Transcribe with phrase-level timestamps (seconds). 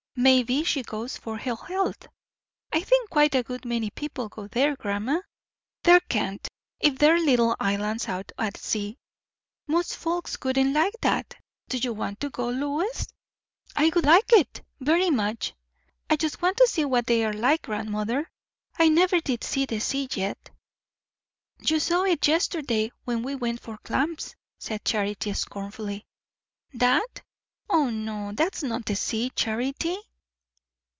[0.13, 2.05] May be she goes for her health."
[2.71, 5.21] "I think quite a good many people go there, grandma."
[5.83, 6.45] "There can't,
[6.81, 8.99] if they're little islands out at sea.
[9.67, 11.37] Most folks wouldn't like that.
[11.69, 13.07] Do you want to go, Lois?"
[13.73, 15.53] "I would like it, very much.
[16.09, 18.29] I just want to see what they are like, grandmother.
[18.77, 20.51] I never did see the sea yet."
[21.61, 26.05] "You saw it yesterday, when we went for clams," said Charity scornfully.
[26.73, 27.21] "That?
[27.73, 28.33] O no.
[28.33, 29.97] That's not the sea, Charity."